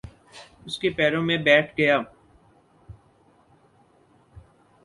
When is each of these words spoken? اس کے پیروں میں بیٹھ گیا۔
اس 0.65 0.77
کے 0.79 0.89
پیروں 0.89 1.21
میں 1.23 1.37
بیٹھ 1.37 1.71
گیا۔ 1.77 1.97